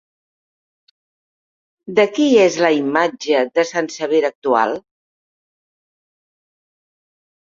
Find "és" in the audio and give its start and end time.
2.45-2.57